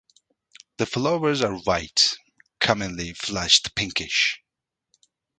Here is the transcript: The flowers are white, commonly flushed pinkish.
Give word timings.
The 0.77 0.87
flowers 0.87 1.43
are 1.43 1.53
white, 1.59 2.17
commonly 2.59 3.13
flushed 3.13 3.75
pinkish. 3.75 4.41